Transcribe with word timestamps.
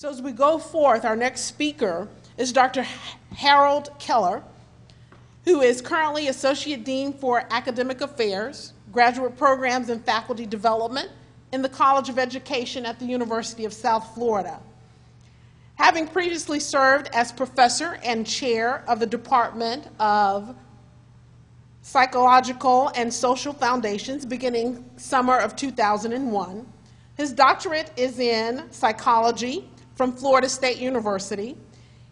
So 0.00 0.08
as 0.08 0.22
we 0.22 0.32
go 0.32 0.56
forth, 0.56 1.04
our 1.04 1.14
next 1.14 1.42
speaker 1.42 2.08
is 2.38 2.54
Dr. 2.54 2.86
Harold 3.36 3.90
Keller, 3.98 4.42
who 5.44 5.60
is 5.60 5.82
currently 5.82 6.28
Associate 6.28 6.82
Dean 6.82 7.12
for 7.12 7.44
Academic 7.50 8.00
Affairs, 8.00 8.72
Graduate 8.92 9.36
Programs 9.36 9.90
and 9.90 10.02
Faculty 10.02 10.46
Development 10.46 11.10
in 11.52 11.60
the 11.60 11.68
College 11.68 12.08
of 12.08 12.18
Education 12.18 12.86
at 12.86 12.98
the 12.98 13.04
University 13.04 13.66
of 13.66 13.74
South 13.74 14.14
Florida. 14.14 14.58
Having 15.74 16.08
previously 16.08 16.60
served 16.60 17.10
as 17.12 17.30
professor 17.30 17.98
and 18.02 18.26
chair 18.26 18.82
of 18.88 19.00
the 19.00 19.06
Department 19.06 19.86
of 19.98 20.56
Psychological 21.82 22.90
and 22.94 23.12
Social 23.12 23.52
Foundations 23.52 24.24
beginning 24.24 24.82
summer 24.96 25.36
of 25.36 25.54
2001, 25.56 26.66
his 27.18 27.34
doctorate 27.34 27.90
is 27.98 28.18
in 28.18 28.62
psychology 28.72 29.68
from 30.00 30.12
Florida 30.12 30.48
State 30.48 30.78
University. 30.78 31.58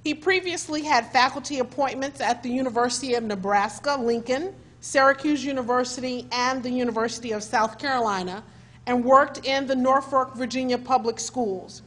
He 0.05 0.13
previously 0.13 0.83
had 0.83 1.11
faculty 1.11 1.61
appointments 1.61 2.21
at 2.21 2.43
the 2.43 2.51
University 2.51 3.15
of 3.15 3.25
Nebraska, 3.25 3.97
Lincoln, 3.99 4.55
Syracuse 4.81 5.43
University, 5.43 6.27
and 6.31 6.63
the 6.63 6.69
University 6.69 7.33
of 7.33 7.43
South 7.43 7.79
Carolina, 7.79 8.45
and 8.85 9.03
worked 9.03 9.47
in 9.47 9.67
the 9.67 9.75
Norfolk, 9.75 10.37
Virginia 10.37 10.77
public 10.77 11.19
schools. 11.19 11.81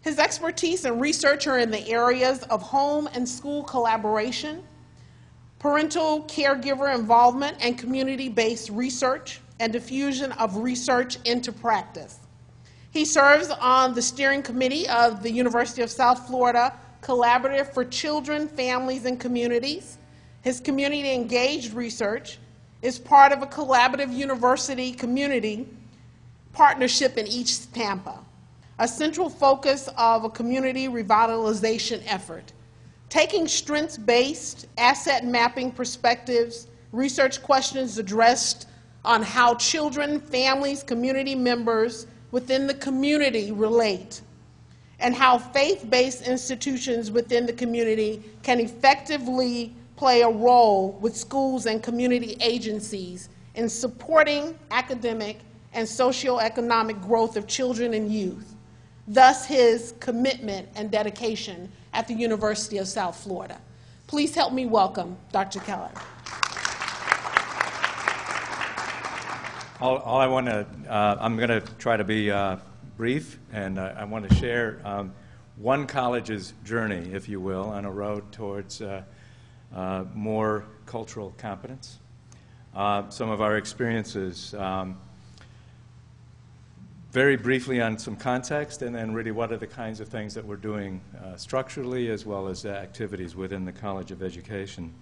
His 0.00 0.18
expertise 0.18 0.84
and 0.84 1.00
research 1.00 1.46
are 1.46 1.60
in 1.60 1.70
the 1.70 1.88
areas 1.88 2.42
of 2.50 2.60
home 2.60 3.08
and 3.14 3.28
school 3.28 3.62
collaboration, 3.62 4.64
parental 5.60 6.24
caregiver 6.24 6.92
involvement, 6.92 7.56
and 7.60 7.78
community-based 7.78 8.70
research, 8.70 9.40
and 9.60 9.72
diffusion 9.72 10.32
of 10.32 10.56
research 10.56 11.18
into 11.24 11.52
practice. 11.52 12.18
He 12.90 13.04
serves 13.04 13.50
on 13.50 13.94
the 13.94 14.02
steering 14.02 14.42
committee 14.42 14.88
of 14.88 15.22
the 15.22 15.30
University 15.30 15.82
of 15.82 15.90
South 15.90 16.26
Florida 16.26 16.72
Collaborative 17.02 17.72
for 17.72 17.84
Children, 17.84 18.48
Families, 18.48 19.04
and 19.04 19.20
Communities. 19.20 19.98
His 20.42 20.58
community 20.60 21.12
engaged 21.12 21.74
research 21.74 22.38
is 22.82 22.98
part 22.98 23.32
of 23.32 23.42
a 23.42 23.46
collaborative 23.46 24.12
university 24.12 24.92
community 24.92 25.68
partnership 26.52 27.16
in 27.16 27.26
East 27.26 27.72
Tampa, 27.74 28.18
a 28.78 28.88
central 28.88 29.28
focus 29.28 29.88
of 29.96 30.24
a 30.24 30.30
community 30.30 30.88
revitalization 30.88 32.02
effort. 32.06 32.52
Taking 33.08 33.46
strengths-based 33.46 34.66
asset 34.76 35.24
mapping 35.24 35.70
perspectives, 35.70 36.66
research 36.92 37.42
questions 37.42 37.98
addressed 37.98 38.68
on 39.04 39.22
how 39.22 39.54
children, 39.54 40.20
families, 40.20 40.82
community 40.82 41.34
members, 41.34 42.06
within 42.30 42.66
the 42.66 42.74
community 42.74 43.52
relate 43.52 44.20
and 45.00 45.14
how 45.14 45.38
faith-based 45.38 46.26
institutions 46.26 47.10
within 47.10 47.46
the 47.46 47.52
community 47.52 48.22
can 48.42 48.60
effectively 48.60 49.72
play 49.96 50.22
a 50.22 50.28
role 50.28 50.92
with 51.00 51.16
schools 51.16 51.66
and 51.66 51.82
community 51.82 52.36
agencies 52.40 53.28
in 53.54 53.68
supporting 53.68 54.58
academic 54.70 55.38
and 55.74 55.86
socioeconomic 55.86 57.00
growth 57.06 57.36
of 57.36 57.46
children 57.46 57.94
and 57.94 58.12
youth, 58.12 58.54
thus 59.06 59.44
his 59.44 59.94
commitment 60.00 60.68
and 60.76 60.90
dedication 60.90 61.70
at 61.92 62.06
the 62.08 62.14
University 62.14 62.78
of 62.78 62.86
South 62.86 63.16
Florida. 63.16 63.60
Please 64.06 64.34
help 64.34 64.52
me 64.52 64.66
welcome 64.66 65.16
Dr. 65.32 65.60
Keller. 65.60 65.90
All, 69.80 69.98
all 69.98 70.18
I 70.18 70.26
want 70.26 70.46
to, 70.46 70.66
uh, 70.88 71.18
I'm 71.20 71.36
going 71.36 71.50
to 71.50 71.60
try 71.78 71.96
to 71.96 72.02
be 72.02 72.32
uh, 72.32 72.56
brief, 72.96 73.38
and 73.52 73.78
uh, 73.78 73.94
I 73.96 74.06
want 74.06 74.28
to 74.28 74.34
share 74.34 74.80
um, 74.84 75.12
one 75.54 75.86
college's 75.86 76.52
journey, 76.64 77.10
if 77.12 77.28
you 77.28 77.40
will, 77.40 77.66
on 77.66 77.84
a 77.84 77.90
road 77.92 78.32
towards 78.32 78.82
uh, 78.82 79.04
uh, 79.72 80.02
more 80.14 80.64
cultural 80.84 81.32
competence. 81.38 82.00
Uh, 82.74 83.08
some 83.08 83.30
of 83.30 83.40
our 83.40 83.56
experiences, 83.56 84.52
um, 84.54 84.98
very 87.12 87.36
briefly 87.36 87.80
on 87.80 87.98
some 87.98 88.16
context, 88.16 88.82
and 88.82 88.92
then 88.92 89.14
really 89.14 89.30
what 89.30 89.52
are 89.52 89.58
the 89.58 89.66
kinds 89.68 90.00
of 90.00 90.08
things 90.08 90.34
that 90.34 90.44
we're 90.44 90.56
doing 90.56 91.00
structurally 91.36 92.10
as 92.10 92.26
well 92.26 92.48
as 92.48 92.66
activities 92.66 93.36
within 93.36 93.64
the 93.64 93.72
College 93.72 94.10
of 94.10 94.24
Education. 94.24 94.92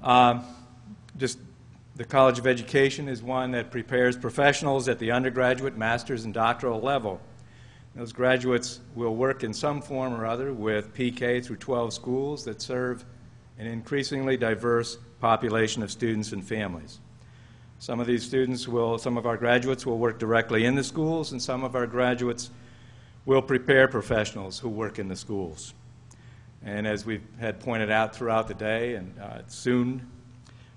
Um, 0.00 0.44
just 1.16 1.40
the 1.98 2.04
College 2.04 2.38
of 2.38 2.46
Education 2.46 3.08
is 3.08 3.24
one 3.24 3.50
that 3.50 3.72
prepares 3.72 4.16
professionals 4.16 4.88
at 4.88 5.00
the 5.00 5.10
undergraduate, 5.10 5.76
master's, 5.76 6.24
and 6.24 6.32
doctoral 6.32 6.80
level. 6.80 7.20
Those 7.96 8.12
graduates 8.12 8.78
will 8.94 9.16
work 9.16 9.42
in 9.42 9.52
some 9.52 9.82
form 9.82 10.14
or 10.14 10.24
other 10.24 10.52
with 10.52 10.94
PK 10.94 11.44
through 11.44 11.56
12 11.56 11.92
schools 11.92 12.44
that 12.44 12.62
serve 12.62 13.04
an 13.58 13.66
increasingly 13.66 14.36
diverse 14.36 14.96
population 15.18 15.82
of 15.82 15.90
students 15.90 16.30
and 16.30 16.46
families. 16.46 17.00
Some 17.80 17.98
of 17.98 18.06
these 18.06 18.22
students 18.24 18.68
will, 18.68 18.96
some 18.98 19.16
of 19.16 19.26
our 19.26 19.36
graduates 19.36 19.84
will 19.84 19.98
work 19.98 20.20
directly 20.20 20.66
in 20.66 20.76
the 20.76 20.84
schools, 20.84 21.32
and 21.32 21.42
some 21.42 21.64
of 21.64 21.74
our 21.74 21.88
graduates 21.88 22.52
will 23.26 23.42
prepare 23.42 23.88
professionals 23.88 24.60
who 24.60 24.68
work 24.68 25.00
in 25.00 25.08
the 25.08 25.16
schools. 25.16 25.74
And 26.62 26.86
as 26.86 27.04
we've 27.04 27.26
had 27.40 27.58
pointed 27.58 27.90
out 27.90 28.14
throughout 28.14 28.46
the 28.46 28.54
day, 28.54 28.94
and 28.94 29.18
uh, 29.18 29.40
soon 29.48 30.06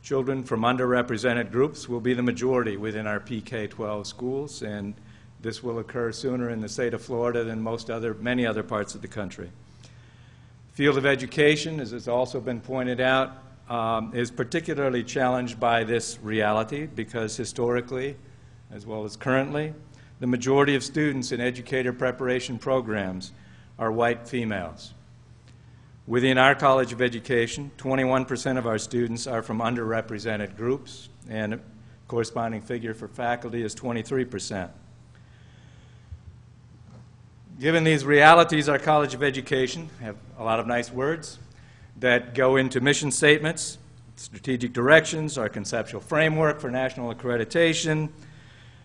Children 0.04 0.44
from 0.44 0.62
underrepresented 0.62 1.52
groups 1.52 1.88
will 1.88 2.00
be 2.00 2.16
the 2.16 2.24
majority 2.24 2.76
within 2.76 3.06
our 3.06 3.20
PK-12 3.20 4.08
schools, 4.08 4.64
and 4.64 4.96
this 5.42 5.62
will 5.62 5.78
occur 5.78 6.12
sooner 6.12 6.50
in 6.50 6.60
the 6.60 6.70
state 6.70 6.96
of 6.96 7.04
Florida 7.04 7.44
than 7.44 7.62
most 7.62 7.92
other, 7.92 8.16
many 8.16 8.46
other 8.46 8.64
parts 8.64 8.96
of 8.96 9.04
the 9.04 9.08
country. 9.08 9.52
Field 10.74 10.98
of 10.98 11.06
education, 11.06 11.80
as 11.80 11.92
has 11.92 12.08
also 12.08 12.40
been 12.40 12.62
pointed 12.62 13.00
out, 13.00 13.44
um, 13.70 14.12
is 14.16 14.32
particularly 14.32 15.04
challenged 15.04 15.60
by 15.60 15.84
this 15.84 16.18
reality 16.22 16.88
because 16.88 17.38
historically, 17.38 18.16
as 18.72 18.88
well 18.88 19.06
as 19.06 19.16
currently, 19.16 19.74
the 20.20 20.28
majority 20.28 20.76
of 20.76 20.84
students 20.84 21.32
in 21.32 21.40
educator 21.40 21.94
preparation 21.94 22.58
programs 22.58 23.32
are 23.78 23.92
white 23.92 24.28
females. 24.28 24.94
Within 26.12 26.38
our 26.38 26.56
College 26.56 26.92
of 26.92 27.02
Education, 27.02 27.72
21% 27.78 28.58
of 28.58 28.68
our 28.68 28.78
students 28.78 29.28
are 29.28 29.42
from 29.42 29.60
underrepresented 29.60 30.58
groups, 30.58 31.08
and 31.30 31.62
corresponding 32.10 32.62
figure 32.62 32.94
for 32.94 33.08
faculty 33.08 33.64
is 33.64 33.74
23%. 33.74 34.70
Given 37.62 37.86
these 37.86 38.04
realities, 38.04 38.68
our 38.68 38.78
College 38.78 39.14
of 39.14 39.24
Education 39.24 39.90
have 40.02 40.18
a 40.38 40.44
lot 40.44 40.60
of 40.60 40.68
nice 40.68 40.92
words 40.92 41.40
that 42.02 42.36
go 42.36 42.58
into 42.58 42.82
mission 42.82 43.10
statements, 43.10 43.78
strategic 44.18 44.74
directions, 44.74 45.38
our 45.38 45.48
conceptual 45.48 46.02
framework 46.02 46.60
for 46.60 46.70
national 46.70 47.16
accreditation. 47.16 48.10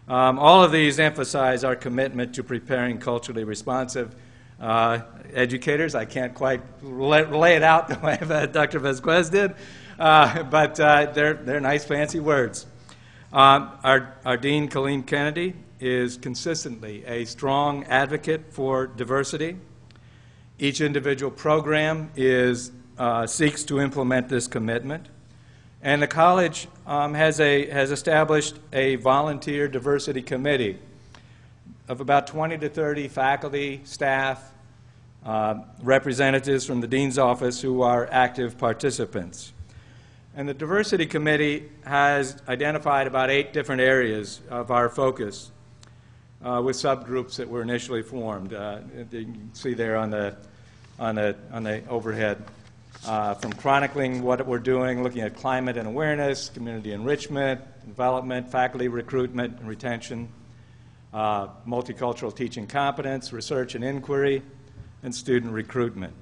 Um, 0.07 0.39
all 0.39 0.63
of 0.63 0.71
these 0.71 1.01
emphasize 1.01 1.65
our 1.65 1.75
commitment 1.75 2.37
to 2.37 2.45
preparing 2.45 2.99
culturally 2.99 3.43
responsive 3.43 4.15
uh, 4.61 5.01
educators. 5.33 5.95
I 5.95 6.05
can't 6.05 6.35
quite 6.35 6.63
lay 6.83 7.57
it 7.57 7.63
out 7.63 7.89
the 7.89 7.99
way 7.99 8.19
that 8.21 8.53
Dr. 8.53 8.79
Vasquez 8.79 9.31
did, 9.31 9.55
uh, 9.99 10.43
but 10.45 10.79
uh, 10.81 11.07
they're, 11.13 11.35
they're 11.35 11.61
nice, 11.61 11.85
fancy 11.85 12.21
words. 12.21 12.67
Um, 13.33 13.73
our, 13.83 14.15
our 14.25 14.37
Dean, 14.37 14.69
Colleen 14.69 15.03
Kennedy, 15.03 15.55
is 15.79 16.17
consistently 16.17 17.05
a 17.05 17.25
strong 17.27 17.85
advocate 17.85 18.53
for 18.53 18.87
diversity. 18.87 19.57
Each 20.59 20.81
individual 20.81 21.31
program 21.31 22.11
is, 22.17 22.73
uh, 22.97 23.27
seeks 23.27 23.63
to 23.65 23.81
implement 23.81 24.29
this 24.29 24.47
commitment. 24.47 25.09
And 25.83 26.01
the 26.01 26.07
college 26.07 26.67
um, 26.87 27.13
has, 27.15 27.41
a, 27.41 27.69
has 27.69 27.91
established 27.91 28.57
a 28.73 28.97
volunteer 28.97 29.69
diversity 29.69 30.23
committee 30.23 30.79
of 31.89 32.01
about 32.01 32.27
20 32.27 32.59
to 32.59 32.69
30 32.69 33.09
faculty, 33.09 33.81
staff, 33.85 34.53
uh, 35.25 35.57
representatives 35.83 36.65
from 36.65 36.81
the 36.81 36.87
Dean's 36.87 37.19
Office 37.19 37.61
who 37.61 37.83
are 37.83 38.09
active 38.11 38.59
participants. 38.59 39.53
And 40.37 40.49
the 40.49 40.55
Diversity 40.55 41.07
Committee 41.07 41.69
has 41.85 42.37
identified 42.49 43.07
about 43.07 43.31
eight 43.31 43.53
different 43.53 43.81
areas 43.81 44.41
of 44.51 44.71
our 44.71 44.89
focus 44.89 45.51
uh, 46.45 46.61
with 46.65 46.77
subgroups 46.77 47.37
that 47.37 47.49
were 47.49 47.63
initially 47.63 48.03
formed. 48.03 48.53
Uh, 48.53 48.81
you 49.11 49.25
can 49.25 49.51
see 49.55 49.75
there 49.75 49.97
on 49.97 50.11
the, 50.11 50.37
on 50.99 51.15
the, 51.15 51.37
on 51.53 51.63
the 51.63 51.87
overhead. 51.89 52.43
Uh, 53.07 53.35
from 53.35 53.53
chronicling 53.53 54.23
what 54.23 54.45
we're 54.47 54.59
doing, 54.59 55.03
looking 55.03 55.23
at 55.23 55.37
climate 55.37 55.77
and 55.77 55.87
awareness, 55.87 56.49
community 56.49 56.93
enrichment, 56.93 57.61
development, 57.87 58.51
faculty 58.51 58.89
recruitment 58.89 59.59
and 59.59 59.69
retention, 59.69 60.29
uh, 61.17 61.49
multicultural 61.67 62.35
teaching 62.35 62.67
competence, 62.67 63.33
research 63.33 63.75
and 63.75 63.83
inquiry, 63.83 64.43
and 65.03 65.15
student 65.15 65.51
recruitment. 65.51 66.13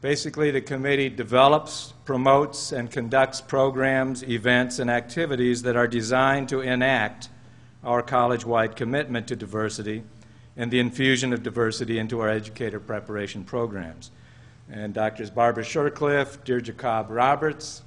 Basically, 0.00 0.50
the 0.50 0.60
committee 0.60 1.08
develops, 1.08 1.94
promotes, 2.04 2.72
and 2.72 2.90
conducts 2.90 3.40
programs, 3.40 4.24
events, 4.24 4.80
and 4.80 4.90
activities 4.90 5.62
that 5.62 5.76
are 5.76 5.86
designed 5.86 6.48
to 6.48 6.60
enact 6.62 7.28
our 7.84 8.02
college-wide 8.02 8.74
commitment 8.74 9.28
to 9.28 9.36
diversity 9.36 10.02
and 10.56 10.72
the 10.72 10.80
infusion 10.80 11.32
of 11.32 11.44
diversity 11.44 12.00
into 12.00 12.18
our 12.18 12.28
educator 12.28 12.80
preparation 12.80 13.44
programs. 13.44 14.10
And 14.68 14.92
Doctors 14.92 15.30
Barbara 15.30 15.62
Shircliffe, 15.62 16.42
Deirdre 16.42 16.74
Cobb 16.74 17.08
Roberts, 17.08 17.82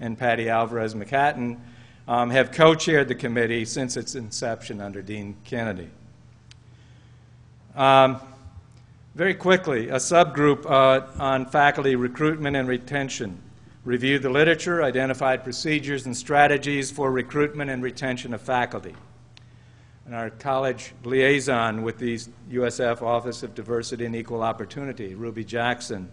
and 0.00 0.18
Patty 0.18 0.48
Alvarez 0.48 0.94
McHatton 0.94 1.58
um, 2.08 2.30
have 2.30 2.50
co-chaired 2.50 3.06
the 3.06 3.14
committee 3.14 3.66
since 3.66 3.96
its 3.96 4.14
inception 4.14 4.80
under 4.80 5.02
Dean 5.02 5.36
Kennedy. 5.44 5.90
Um, 7.76 8.18
very 9.14 9.34
quickly, 9.34 9.90
a 9.90 9.96
subgroup 9.96 10.64
uh, 10.64 11.06
on 11.22 11.44
faculty 11.46 11.96
recruitment 11.96 12.56
and 12.56 12.66
retention 12.66 13.38
reviewed 13.84 14.22
the 14.22 14.30
literature, 14.30 14.82
identified 14.82 15.44
procedures 15.44 16.06
and 16.06 16.16
strategies 16.16 16.90
for 16.90 17.12
recruitment 17.12 17.70
and 17.70 17.82
retention 17.82 18.32
of 18.32 18.40
faculty. 18.40 18.94
And 20.06 20.14
our 20.14 20.30
college 20.30 20.94
liaison 21.04 21.82
with 21.82 21.98
the 21.98 22.18
USF 22.50 23.02
Office 23.02 23.42
of 23.42 23.54
Diversity 23.54 24.06
and 24.06 24.16
Equal 24.16 24.42
Opportunity, 24.42 25.14
Ruby 25.14 25.44
Jackson, 25.44 26.10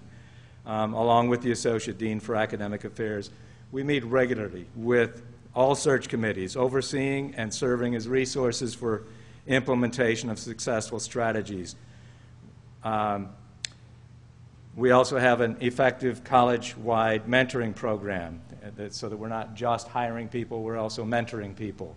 um, 0.65 0.93
along 0.93 1.29
with 1.29 1.41
the 1.41 1.51
Associate 1.51 1.97
Dean 1.97 2.19
for 2.19 2.35
Academic 2.35 2.83
Affairs, 2.83 3.29
we 3.71 3.83
meet 3.83 4.03
regularly 4.03 4.65
with 4.75 5.21
all 5.55 5.73
search 5.73 6.09
committees, 6.09 6.55
overseeing 6.57 7.33
and 7.35 7.53
serving 7.53 7.95
as 7.95 8.07
resources 8.07 8.75
for 8.75 9.03
implementation 9.47 10.29
of 10.29 10.37
successful 10.37 10.99
strategies. 10.99 11.75
Um, 12.83 13.29
we 14.75 14.91
also 14.91 15.17
have 15.17 15.39
an 15.39 15.55
effective 15.61 16.23
college-wide 16.23 17.25
mentoring 17.25 17.73
program 17.73 18.41
uh, 18.63 18.89
so 18.89 19.07
that 19.07 19.15
we're 19.15 19.29
not 19.29 19.55
just 19.55 19.87
hiring 19.87 20.27
people, 20.27 20.61
we're 20.61 20.77
also 20.77 21.05
mentoring 21.05 21.55
people. 21.55 21.95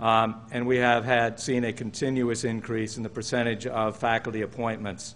Um, 0.00 0.40
and 0.50 0.66
we 0.66 0.78
have 0.78 1.04
had 1.04 1.38
seen 1.40 1.64
a 1.64 1.72
continuous 1.72 2.44
increase 2.44 2.96
in 2.96 3.02
the 3.02 3.08
percentage 3.08 3.66
of 3.66 3.96
faculty 3.96 4.42
appointments, 4.42 5.14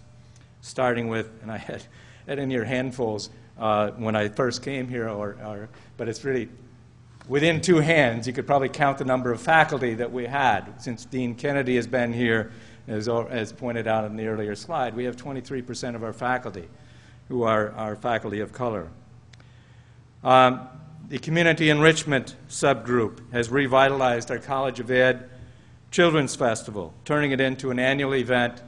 starting 0.61 1.07
with, 1.07 1.31
and 1.41 1.51
I 1.51 1.57
had, 1.57 1.83
had 2.27 2.37
in 2.37 2.51
your 2.51 2.65
handfuls 2.65 3.29
uh, 3.57 3.91
when 3.91 4.15
I 4.15 4.27
first 4.27 4.61
came 4.61 4.87
here, 4.87 5.09
or, 5.09 5.37
or, 5.43 5.69
but 5.97 6.09
it's 6.09 6.23
really 6.23 6.49
within 7.27 7.61
two 7.61 7.77
hands, 7.77 8.27
you 8.27 8.33
could 8.33 8.47
probably 8.47 8.69
count 8.69 8.97
the 8.97 9.05
number 9.05 9.31
of 9.31 9.41
faculty 9.41 9.93
that 9.95 10.11
we 10.11 10.25
had. 10.25 10.81
Since 10.81 11.05
Dean 11.05 11.35
Kennedy 11.35 11.75
has 11.75 11.87
been 11.87 12.13
here, 12.13 12.51
as, 12.87 13.07
as 13.07 13.53
pointed 13.53 13.87
out 13.87 14.05
in 14.05 14.15
the 14.15 14.27
earlier 14.27 14.55
slide, 14.55 14.95
we 14.95 15.05
have 15.05 15.15
23% 15.15 15.95
of 15.95 16.03
our 16.03 16.13
faculty 16.13 16.67
who 17.29 17.43
are, 17.43 17.71
are 17.71 17.95
faculty 17.95 18.39
of 18.39 18.51
color. 18.51 18.89
Um, 20.23 20.67
the 21.09 21.19
Community 21.19 21.69
Enrichment 21.69 22.35
subgroup 22.49 23.19
has 23.31 23.49
revitalized 23.49 24.31
our 24.31 24.39
College 24.39 24.79
of 24.79 24.89
Ed 24.89 25.29
Children's 25.91 26.35
Festival, 26.35 26.93
turning 27.05 27.31
it 27.31 27.39
into 27.39 27.71
an 27.71 27.79
annual 27.79 28.15
event 28.15 28.61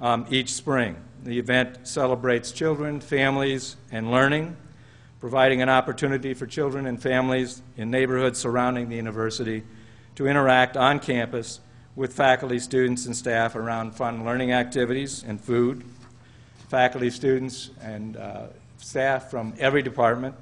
um, 0.00 0.26
each 0.30 0.52
spring. 0.52 0.96
The 1.22 1.38
event 1.38 1.86
celebrates 1.86 2.50
children, 2.50 3.00
families, 3.00 3.76
and 3.92 4.10
learning 4.10 4.56
providing 5.22 5.62
an 5.62 5.68
opportunity 5.68 6.34
for 6.34 6.48
children 6.48 6.84
and 6.84 7.00
families 7.00 7.62
in 7.76 7.92
neighborhoods 7.92 8.40
surrounding 8.40 8.88
the 8.88 8.96
university 8.96 9.62
to 10.16 10.26
interact 10.26 10.76
on 10.76 10.98
campus 10.98 11.60
with 11.94 12.12
faculty, 12.12 12.58
students, 12.58 13.06
and 13.06 13.16
staff 13.16 13.54
around 13.54 13.94
fun 13.94 14.24
learning 14.24 14.50
activities 14.50 15.22
and 15.22 15.40
food. 15.40 15.84
Faculty, 16.68 17.08
students, 17.08 17.70
and 17.80 18.16
uh, 18.16 18.46
staff 18.78 19.30
from 19.30 19.54
every 19.60 19.80
department, 19.80 20.34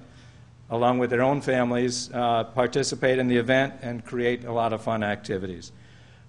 along 0.71 0.99
with 0.99 1.11
their 1.11 1.21
own 1.21 1.43
families, 1.43 2.11
uh, 2.15 2.45
participate 2.45 3.19
in 3.19 3.29
the 3.29 3.37
event 3.37 3.75
and 3.83 4.03
create 4.03 4.47
a 4.47 4.53
lot 4.53 4.73
of 4.73 4.81
fun 4.81 5.03
activities. 5.03 5.73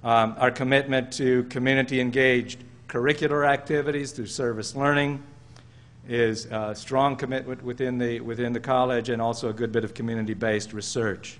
Um, 0.03 0.35
our 0.37 0.51
commitment 0.51 1.13
to 1.13 1.45
community 1.45 2.01
engaged 2.01 2.65
curricular 2.89 3.47
activities 3.47 4.11
through 4.11 4.25
service 4.27 4.75
learning, 4.75 5.23
is 6.07 6.45
a 6.45 6.75
strong 6.75 7.15
commitment 7.15 7.63
within 7.63 7.97
the, 7.97 8.19
within 8.21 8.53
the 8.53 8.59
college 8.59 9.09
and 9.09 9.21
also 9.21 9.49
a 9.49 9.53
good 9.53 9.71
bit 9.71 9.83
of 9.83 9.93
community-based 9.93 10.73
research. 10.73 11.39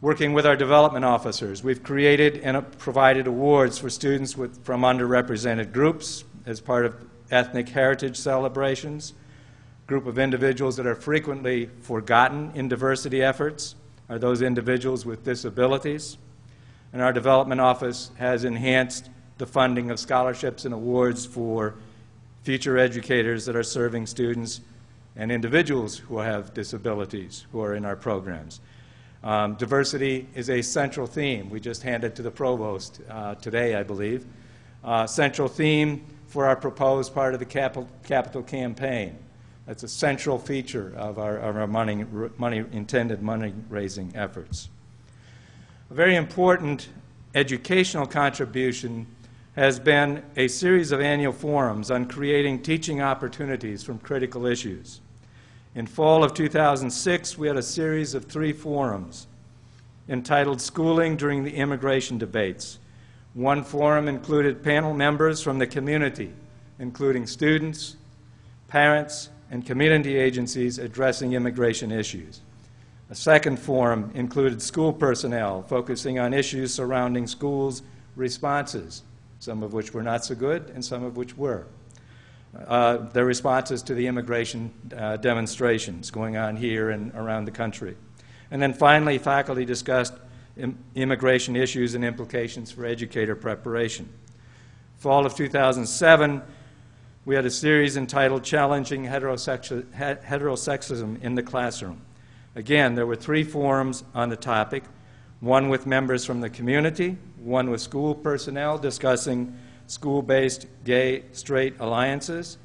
Working 0.00 0.32
with 0.32 0.46
our 0.46 0.56
development 0.56 1.04
officers, 1.04 1.62
we've 1.62 1.82
created 1.82 2.38
and 2.38 2.78
provided 2.78 3.26
awards 3.26 3.78
for 3.78 3.90
students 3.90 4.36
with, 4.36 4.64
from 4.64 4.82
underrepresented 4.82 5.72
groups 5.72 6.24
as 6.46 6.60
part 6.60 6.86
of 6.86 6.94
ethnic 7.30 7.68
heritage 7.68 8.16
celebrations, 8.16 9.12
group 9.86 10.06
of 10.06 10.18
individuals 10.18 10.76
that 10.76 10.86
are 10.86 10.94
frequently 10.94 11.68
forgotten 11.80 12.52
in 12.54 12.68
diversity 12.68 13.22
efforts 13.22 13.74
are 14.08 14.18
those 14.18 14.40
individuals 14.40 15.04
with 15.04 15.24
disabilities. 15.24 16.16
And 16.92 17.02
our 17.02 17.12
development 17.12 17.60
office 17.60 18.10
has 18.18 18.44
enhanced 18.44 19.10
the 19.38 19.46
funding 19.46 19.90
of 19.90 19.98
scholarships 19.98 20.64
and 20.64 20.72
awards 20.72 21.26
for 21.26 21.74
future 22.48 22.78
educators 22.78 23.44
that 23.44 23.54
are 23.54 23.62
serving 23.62 24.06
students 24.06 24.62
and 25.16 25.30
individuals 25.30 25.98
who 25.98 26.16
have 26.16 26.54
disabilities 26.54 27.44
who 27.52 27.60
are 27.60 27.74
in 27.74 27.84
our 27.84 27.94
programs. 27.94 28.60
Um, 29.22 29.52
diversity 29.56 30.26
is 30.34 30.48
a 30.48 30.62
central 30.62 31.06
theme. 31.06 31.50
We 31.50 31.60
just 31.60 31.82
handed 31.82 32.16
to 32.16 32.22
the 32.22 32.30
provost 32.30 33.02
uh, 33.10 33.34
today, 33.34 33.74
I 33.74 33.82
believe. 33.82 34.24
Uh, 34.82 35.06
central 35.06 35.46
theme 35.46 36.06
for 36.28 36.46
our 36.46 36.56
proposed 36.56 37.12
part 37.12 37.34
of 37.34 37.38
the 37.38 37.44
capital, 37.44 37.86
capital 38.04 38.42
campaign. 38.42 39.18
That's 39.66 39.82
a 39.82 39.88
central 39.88 40.38
feature 40.38 40.94
of 40.96 41.18
our, 41.18 41.36
of 41.36 41.54
our 41.54 41.66
money, 41.66 42.06
money, 42.38 42.64
intended 42.72 43.20
money-raising 43.20 44.16
efforts. 44.16 44.70
A 45.90 45.94
very 45.94 46.16
important 46.16 46.88
educational 47.34 48.06
contribution 48.06 49.06
has 49.58 49.80
been 49.80 50.22
a 50.36 50.46
series 50.46 50.92
of 50.92 51.00
annual 51.00 51.32
forums 51.32 51.90
on 51.90 52.06
creating 52.06 52.62
teaching 52.62 53.02
opportunities 53.02 53.82
from 53.82 53.98
critical 53.98 54.46
issues. 54.46 55.00
In 55.74 55.84
fall 55.84 56.22
of 56.22 56.32
2006, 56.32 57.36
we 57.36 57.48
had 57.48 57.56
a 57.56 57.62
series 57.62 58.14
of 58.14 58.26
three 58.26 58.52
forums 58.52 59.26
entitled 60.08 60.60
Schooling 60.60 61.16
During 61.16 61.42
the 61.42 61.56
Immigration 61.56 62.18
Debates. 62.18 62.78
One 63.34 63.64
forum 63.64 64.06
included 64.06 64.62
panel 64.62 64.94
members 64.94 65.42
from 65.42 65.58
the 65.58 65.66
community, 65.66 66.32
including 66.78 67.26
students, 67.26 67.96
parents, 68.68 69.28
and 69.50 69.66
community 69.66 70.18
agencies 70.18 70.78
addressing 70.78 71.32
immigration 71.32 71.90
issues. 71.90 72.42
A 73.10 73.14
second 73.16 73.58
forum 73.58 74.12
included 74.14 74.62
school 74.62 74.92
personnel 74.92 75.62
focusing 75.62 76.16
on 76.20 76.32
issues 76.32 76.72
surrounding 76.72 77.26
schools' 77.26 77.82
responses 78.14 79.02
some 79.38 79.62
of 79.62 79.72
which 79.72 79.92
were 79.92 80.02
not 80.02 80.24
so 80.24 80.34
good 80.34 80.70
and 80.70 80.84
some 80.84 81.04
of 81.04 81.16
which 81.16 81.36
were. 81.36 81.66
Uh, 82.66 82.96
their 83.12 83.24
responses 83.24 83.82
to 83.82 83.94
the 83.94 84.06
immigration 84.06 84.72
uh, 84.96 85.16
demonstrations 85.16 86.10
going 86.10 86.36
on 86.36 86.56
here 86.56 86.90
and 86.90 87.12
around 87.14 87.44
the 87.44 87.50
country. 87.50 87.96
And 88.50 88.60
then 88.60 88.72
finally, 88.72 89.18
faculty 89.18 89.64
discussed 89.64 90.14
Im 90.56 90.76
immigration 90.94 91.54
issues 91.54 91.94
and 91.94 92.04
implications 92.04 92.72
for 92.72 92.84
educator 92.84 93.36
preparation. 93.36 94.08
Fall 94.96 95.24
of 95.24 95.36
2007, 95.36 96.42
we 97.24 97.36
had 97.36 97.46
a 97.46 97.50
series 97.50 97.96
entitled 97.96 98.42
Challenging 98.42 99.04
Heterosexism 99.04 101.22
in 101.22 101.34
the 101.36 101.42
Classroom. 101.42 102.00
Again, 102.56 102.96
there 102.96 103.06
were 103.06 103.14
three 103.14 103.44
forums 103.44 104.02
on 104.14 104.30
the 104.30 104.36
topic, 104.36 104.82
one 105.38 105.68
with 105.68 105.86
members 105.86 106.24
from 106.24 106.40
the 106.40 106.50
community, 106.50 107.16
one 107.48 107.70
with 107.70 107.80
school 107.80 108.14
personnel 108.14 108.78
discussing 108.78 109.56
school-based 109.86 110.66
gay 110.84 111.24
straight 111.32 111.74
alliances, 111.80 112.58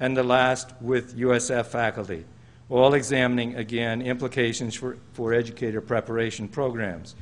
and 0.00 0.16
the 0.16 0.22
last 0.22 0.72
with 0.80 1.16
USF 1.16 1.66
faculty, 1.66 2.24
all 2.70 2.94
examining, 2.94 3.54
again, 3.56 4.00
implications 4.02 4.74
for, 4.74 4.96
for 5.12 5.34
educator 5.34 5.80
preparation 5.80 6.48
programs. 6.48 7.14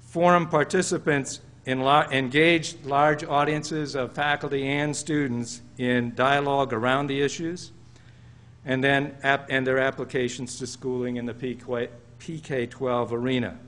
Forum 0.00 0.48
participants 0.48 1.40
engaged 1.66 2.84
large 2.84 3.24
audiences 3.24 3.94
of 3.94 4.12
faculty 4.12 4.66
and 4.66 4.94
students 4.94 5.62
in 5.78 6.14
dialogue 6.14 6.72
around 6.72 7.06
the 7.06 7.20
issues, 7.22 7.72
and 8.64 8.82
then 8.82 9.16
and 9.22 9.66
their 9.66 9.78
applications 9.78 10.58
to 10.58 10.66
schooling 10.66 11.16
in 11.16 11.26
the 11.26 11.34
PK-12 11.34 13.12
arena. 13.12 13.58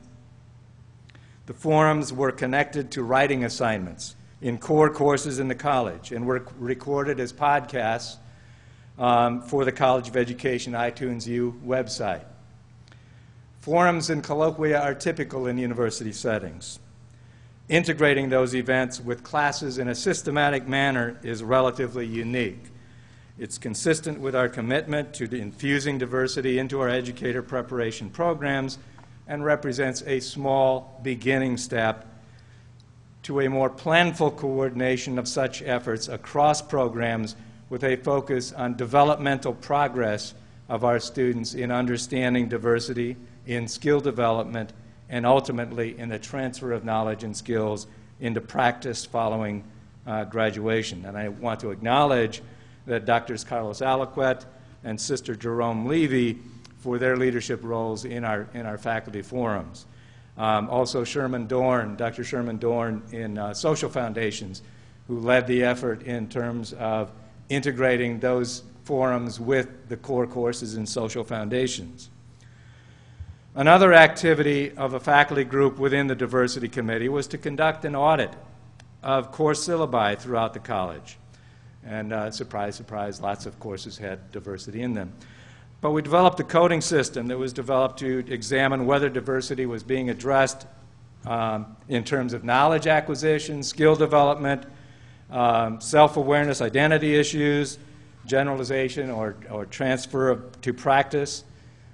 The 1.46 1.54
forums 1.54 2.12
were 2.12 2.32
connected 2.32 2.90
to 2.92 3.02
writing 3.02 3.44
assignments 3.44 4.16
in 4.42 4.58
core 4.58 4.90
courses 4.90 5.38
in 5.38 5.48
the 5.48 5.54
college 5.54 6.12
and 6.12 6.26
were 6.26 6.46
recorded 6.58 7.20
as 7.20 7.32
podcasts 7.32 8.16
um, 8.98 9.42
for 9.42 9.64
the 9.64 9.72
College 9.72 10.08
of 10.08 10.16
Education 10.16 10.72
iTunes 10.72 11.26
U 11.26 11.58
website. 11.64 12.24
Forums 13.60 14.10
and 14.10 14.22
colloquia 14.22 14.80
are 14.80 14.94
typical 14.94 15.46
in 15.46 15.58
university 15.58 16.12
settings. 16.12 16.78
Integrating 17.68 18.28
those 18.28 18.54
events 18.54 19.00
with 19.00 19.24
classes 19.24 19.78
in 19.78 19.88
a 19.88 19.94
systematic 19.94 20.68
manner 20.68 21.18
is 21.22 21.42
relatively 21.42 22.06
unique. 22.06 22.62
It's 23.38 23.58
consistent 23.58 24.20
with 24.20 24.36
our 24.36 24.48
commitment 24.48 25.14
to 25.14 25.24
infusing 25.24 25.98
diversity 25.98 26.58
into 26.58 26.80
our 26.80 26.88
educator 26.88 27.42
preparation 27.42 28.08
programs 28.08 28.78
and 29.28 29.44
represents 29.44 30.02
a 30.06 30.20
small 30.20 31.00
beginning 31.02 31.56
step 31.56 32.06
to 33.22 33.40
a 33.40 33.48
more 33.48 33.68
planful 33.68 34.36
coordination 34.36 35.18
of 35.18 35.26
such 35.26 35.60
efforts 35.62 36.06
across 36.06 36.62
programs 36.62 37.34
with 37.68 37.82
a 37.82 37.96
focus 37.96 38.52
on 38.52 38.76
developmental 38.76 39.52
progress 39.52 40.34
of 40.68 40.84
our 40.84 41.00
students 41.00 41.54
in 41.54 41.70
understanding 41.70 42.48
diversity, 42.48 43.16
in 43.46 43.66
skill 43.66 44.00
development, 44.00 44.72
and 45.08 45.26
ultimately 45.26 45.98
in 45.98 46.08
the 46.08 46.18
transfer 46.18 46.72
of 46.72 46.84
knowledge 46.84 47.24
and 47.24 47.36
skills 47.36 47.86
into 48.20 48.40
practice 48.40 49.04
following 49.04 49.64
uh, 50.06 50.24
graduation. 50.24 51.04
And 51.04 51.16
I 51.16 51.28
want 51.28 51.60
to 51.60 51.70
acknowledge 51.70 52.42
that 52.86 53.04
Drs. 53.04 53.44
Carlos 53.44 53.80
Alaquet 53.80 54.44
and 54.84 55.00
Sister 55.00 55.34
Jerome 55.34 55.86
Leavitt 55.86 56.36
for 56.86 56.98
their 56.98 57.16
leadership 57.16 57.64
roles 57.64 58.04
in 58.04 58.24
our, 58.24 58.46
in 58.54 58.64
our 58.64 58.78
faculty 58.78 59.20
forums. 59.20 59.86
Um, 60.38 60.70
also 60.70 61.02
Sherman 61.02 61.48
Dorn, 61.48 61.96
Dr. 61.96 62.22
Sherman 62.22 62.58
Dorn 62.58 63.02
in 63.10 63.38
uh, 63.38 63.54
social 63.54 63.90
foundations, 63.90 64.62
who 65.08 65.18
led 65.18 65.48
the 65.48 65.64
effort 65.64 66.04
in 66.04 66.28
terms 66.28 66.74
of 66.74 67.10
integrating 67.48 68.20
those 68.20 68.62
forums 68.84 69.40
with 69.40 69.88
the 69.88 69.96
core 69.96 70.28
courses 70.28 70.76
in 70.76 70.86
social 70.86 71.24
foundations. 71.24 72.08
Another 73.56 73.92
activity 73.92 74.70
of 74.76 74.94
a 74.94 75.00
faculty 75.00 75.42
group 75.42 75.78
within 75.78 76.06
the 76.06 76.14
diversity 76.14 76.68
committee 76.68 77.08
was 77.08 77.26
to 77.26 77.36
conduct 77.36 77.84
an 77.84 77.96
audit 77.96 78.30
of 79.02 79.32
course 79.32 79.66
syllabi 79.66 80.16
throughout 80.16 80.54
the 80.54 80.60
college. 80.60 81.18
And 81.84 82.12
uh, 82.12 82.30
surprise, 82.30 82.76
surprise, 82.76 83.20
lots 83.20 83.44
of 83.44 83.58
courses 83.58 83.98
had 83.98 84.30
diversity 84.30 84.82
in 84.82 84.94
them. 84.94 85.12
But 85.86 85.92
we 85.92 86.02
developed 86.02 86.40
a 86.40 86.42
coding 86.42 86.80
system 86.80 87.28
that 87.28 87.38
was 87.38 87.52
developed 87.52 88.00
to 88.00 88.24
examine 88.26 88.86
whether 88.86 89.08
diversity 89.08 89.66
was 89.66 89.84
being 89.84 90.10
addressed 90.10 90.66
um, 91.24 91.76
in 91.88 92.02
terms 92.02 92.32
of 92.32 92.42
knowledge 92.42 92.88
acquisition, 92.88 93.62
skill 93.62 93.94
development, 93.94 94.66
um, 95.30 95.80
self-awareness, 95.80 96.60
identity 96.60 97.14
issues, 97.14 97.78
generalization 98.24 99.12
or, 99.12 99.36
or 99.48 99.64
transfer 99.64 100.30
of, 100.30 100.60
to 100.62 100.74
practice. 100.74 101.44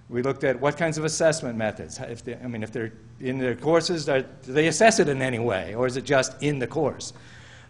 We 0.09 0.23
looked 0.23 0.43
at 0.45 0.59
what 0.59 0.79
kinds 0.79 0.97
of 0.97 1.05
assessment 1.05 1.59
methods. 1.59 2.01
If 2.01 2.25
they, 2.25 2.37
I 2.37 2.47
mean, 2.47 2.63
if 2.63 2.73
they're 2.73 2.95
in 3.21 3.37
their 3.37 3.57
courses, 3.57 4.07
do 4.07 4.25
they 4.45 4.69
assess 4.69 5.01
it 5.01 5.11
in 5.11 5.21
any 5.21 5.39
way, 5.39 5.75
or 5.75 5.87
is 5.87 5.99
it 5.99 6.07
just 6.07 6.43
in 6.43 6.61
the 6.61 6.67
course? 6.67 7.13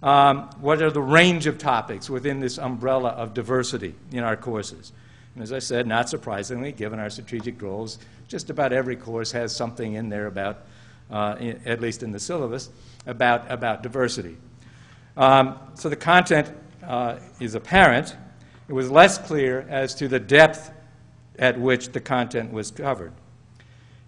Um, 0.05 0.51
what 0.61 0.83
are 0.83 0.91
the 0.93 1.03
range 1.03 1.49
of 1.49 1.59
topics 1.59 2.09
within 2.09 2.39
this 2.39 2.59
umbrella 2.59 3.09
of 3.09 3.35
diversity 3.35 3.97
in 4.13 4.23
our 4.23 4.37
courses? 4.37 4.93
And 5.35 5.43
as 5.43 5.53
I 5.53 5.59
said, 5.59 5.87
not 5.87 6.09
surprisingly, 6.09 6.73
given 6.73 6.99
our 6.99 7.11
strategic 7.11 7.59
goals, 7.59 7.99
just 8.29 8.51
about 8.51 8.73
every 8.73 8.97
course 8.97 9.33
has 9.33 9.55
something 9.55 9.95
in 9.95 10.09
there 10.09 10.27
about, 10.27 10.65
uh, 11.11 11.37
in, 11.41 11.61
at 11.65 11.81
least 11.81 12.03
in 12.03 12.13
the 12.13 12.21
syllabus, 12.21 12.69
about, 13.07 13.51
about 13.51 13.83
diversity. 13.83 14.37
Um, 15.17 15.59
so 15.75 15.89
the 15.89 15.97
content 15.97 16.51
uh, 16.83 17.19
is 17.41 17.55
apparent. 17.55 18.17
It 18.69 18.73
was 18.73 18.91
less 18.91 19.19
clear 19.19 19.67
as 19.69 19.95
to 19.97 20.09
the 20.09 20.21
depth 20.21 20.71
at 21.39 21.59
which 21.59 21.93
the 21.93 22.01
content 22.01 22.53
was 22.53 22.71
covered. 22.71 23.13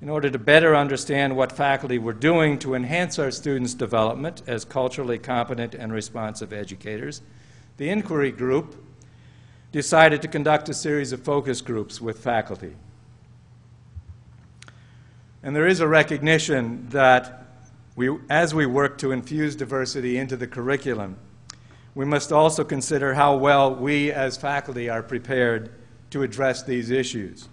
In 0.03 0.11
order 0.11 0.29
to 0.29 0.39
better 0.39 0.77
understand 0.77 1.35
what 1.35 1.53
faculty 1.53 1.99
were 1.99 2.13
doing 2.13 2.59
to 2.59 2.75
enhance 2.75 3.19
our 3.19 3.31
students' 3.31 3.73
development 3.73 4.43
as 4.47 4.65
culturally 4.65 5.19
competent 5.19 5.75
and 5.75 5.93
responsive 5.93 6.53
educators, 6.53 7.23
the 7.79 7.89
inquiry 7.89 8.31
group 8.31 8.77
decided 9.75 10.23
to 10.23 10.29
conduct 10.29 10.69
a 10.69 10.73
series 10.73 11.11
of 11.11 11.21
focus 11.21 11.61
groups 11.61 12.01
with 12.01 12.21
faculty. 12.21 12.77
And 15.43 15.57
there 15.57 15.67
is 15.67 15.81
a 15.81 15.89
recognition 15.89 16.87
that 16.91 17.45
we, 17.97 18.17
as 18.31 18.55
we 18.55 18.67
work 18.67 18.99
to 18.99 19.11
infuse 19.11 19.57
diversity 19.57 20.17
into 20.17 20.37
the 20.37 20.47
curriculum, 20.47 21.17
we 21.93 22.05
must 22.05 22.31
also 22.31 22.63
consider 22.63 23.15
how 23.15 23.37
well 23.37 23.75
we 23.75 24.13
as 24.13 24.37
faculty 24.37 24.89
are 24.89 25.03
prepared 25.03 25.73
to 26.11 26.23
address 26.23 26.63
these 26.63 26.91
issues. 26.91 27.49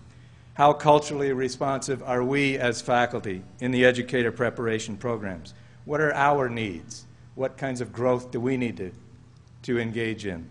How 0.53 0.73
culturally 0.73 1.33
responsive 1.33 2.03
are 2.03 2.23
we 2.23 2.55
as 2.55 2.83
faculty 2.83 3.41
in 3.61 3.71
the 3.71 3.83
educator 3.83 4.31
preparation 4.31 4.95
programs? 4.95 5.55
What 5.85 5.99
are 5.99 6.13
our 6.13 6.49
needs? 6.49 7.03
What 7.33 7.57
kinds 7.57 7.81
of 7.81 7.91
growth 7.91 8.29
do 8.29 8.39
we 8.39 8.57
need 8.57 8.77
to, 8.77 8.91
to 9.63 9.79
engage 9.79 10.27
in? 10.27 10.47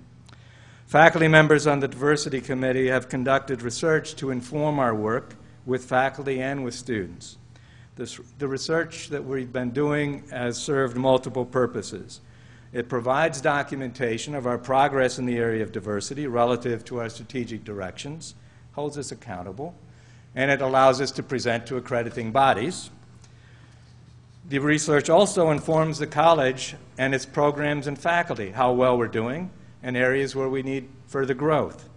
Faculty 0.91 1.29
members 1.29 1.69
on 1.69 1.79
the 1.79 1.87
Diversity 1.87 2.41
Committee 2.41 2.89
have 2.89 3.09
conducted 3.09 3.63
research 3.63 4.17
to 4.17 4.33
inform 4.33 4.81
our 4.81 4.93
work 4.93 5.37
with 5.65 5.85
faculty 5.85 6.43
and 6.43 6.65
with 6.65 6.75
students. 6.75 7.39
This, 7.95 8.19
the 8.39 8.49
research 8.49 9.07
that 9.11 9.25
we've 9.25 9.53
been 9.53 9.71
doing 9.71 10.25
has 10.33 10.59
served 10.59 10.97
multiple 10.97 11.45
purposes. 11.45 12.21
It 12.73 12.89
provides 12.89 13.41
documentation 13.41 14.35
of 14.35 14.49
our 14.49 14.59
progress 14.59 15.17
in 15.17 15.27
the 15.27 15.37
area 15.37 15.63
of 15.63 15.71
diversity 15.71 16.27
relative 16.27 16.85
to 16.87 16.99
our 16.99 17.09
strategic 17.09 17.63
directions, 17.63 18.35
holds 18.73 18.99
us 18.99 19.13
accountable, 19.13 19.77
and 20.35 20.51
it 20.51 20.61
allows 20.61 21.01
us 21.01 21.13
to 21.13 21.23
present 21.23 21.69
to 21.69 21.77
accrediting 21.77 22.33
bodies. 22.33 22.91
The 24.49 24.59
research 24.59 25.09
also 25.09 25.53
informs 25.53 26.01
the 26.01 26.09
college 26.09 26.75
and 26.99 27.15
its 27.15 27.27
programs 27.27 27.87
and 27.87 27.97
faculty 27.97 28.51
how 28.51 28.73
well 28.73 28.99
we're 28.99 29.07
doing 29.07 29.53
and 29.83 29.97
areas 29.97 30.35
where 30.35 30.49
we 30.49 30.63
need 30.63 30.89
further 31.07 31.35
growth. 31.35 31.89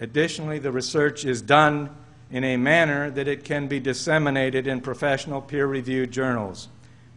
Additionally, 0.00 0.58
the 0.58 0.72
research 0.72 1.24
is 1.24 1.42
done 1.42 1.90
in 2.30 2.44
a 2.44 2.56
manner 2.56 3.10
that 3.10 3.28
it 3.28 3.44
can 3.44 3.66
be 3.66 3.80
disseminated 3.80 4.66
in 4.66 4.80
professional 4.80 5.40
peer-reviewed 5.40 6.10
journals 6.10 6.68